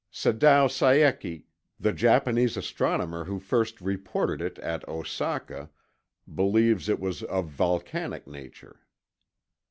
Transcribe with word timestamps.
Sadao 0.11 0.65
Saeki, 0.67 1.43
the 1.79 1.93
Japanese 1.93 2.57
astronomer 2.57 3.25
who 3.25 3.37
first 3.39 3.79
reported 3.81 4.41
it 4.41 4.57
at 4.57 4.83
Osaka, 4.89 5.69
believes 6.33 6.89
it 6.89 6.99
was 6.99 7.21
of 7.21 7.49
volcanic 7.49 8.25
nature. 8.25 8.79